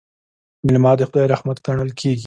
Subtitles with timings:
[0.65, 2.19] میلمه د خدای رحمت ګڼل کیږي.